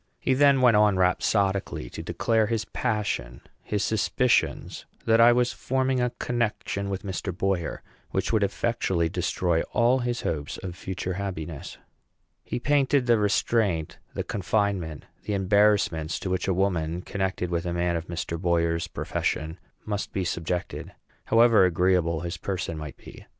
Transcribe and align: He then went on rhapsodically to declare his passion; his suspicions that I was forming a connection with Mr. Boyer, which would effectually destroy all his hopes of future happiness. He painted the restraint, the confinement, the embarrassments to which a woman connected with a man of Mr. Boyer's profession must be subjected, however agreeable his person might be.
He 0.19 0.33
then 0.33 0.61
went 0.61 0.75
on 0.77 0.97
rhapsodically 0.97 1.87
to 1.91 2.01
declare 2.01 2.47
his 2.47 2.65
passion; 2.65 3.41
his 3.61 3.83
suspicions 3.83 4.87
that 5.05 5.21
I 5.21 5.31
was 5.31 5.53
forming 5.53 6.01
a 6.01 6.09
connection 6.17 6.89
with 6.89 7.03
Mr. 7.03 7.31
Boyer, 7.31 7.83
which 8.09 8.33
would 8.33 8.41
effectually 8.41 9.09
destroy 9.09 9.61
all 9.73 9.99
his 9.99 10.21
hopes 10.21 10.57
of 10.63 10.75
future 10.75 11.13
happiness. 11.13 11.77
He 12.43 12.59
painted 12.59 13.05
the 13.05 13.19
restraint, 13.19 13.99
the 14.15 14.23
confinement, 14.23 15.05
the 15.25 15.33
embarrassments 15.35 16.19
to 16.21 16.31
which 16.31 16.47
a 16.47 16.53
woman 16.55 17.03
connected 17.03 17.51
with 17.51 17.67
a 17.67 17.71
man 17.73 17.95
of 17.95 18.07
Mr. 18.07 18.41
Boyer's 18.41 18.87
profession 18.87 19.59
must 19.85 20.11
be 20.11 20.23
subjected, 20.25 20.93
however 21.25 21.63
agreeable 21.63 22.21
his 22.21 22.37
person 22.37 22.75
might 22.75 22.97
be. 22.97 23.27